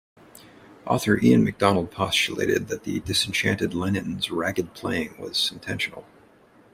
Author 0.87 1.19
Ian 1.23 1.43
MacDonald 1.43 1.91
postulated 1.91 2.69
that 2.69 2.85
the 2.85 3.01
disenchanted 3.01 3.75
Lennon's 3.75 4.31
ragged 4.31 4.73
playing 4.73 5.15
was 5.19 5.51
intentional. 5.51 6.07